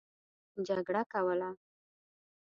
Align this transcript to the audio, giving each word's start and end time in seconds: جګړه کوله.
جګړه 0.67 1.01
کوله. 1.11 1.49